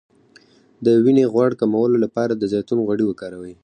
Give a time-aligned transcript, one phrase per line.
[0.85, 3.53] د وینې غوړ کمولو لپاره د زیتون غوړي وکاروئ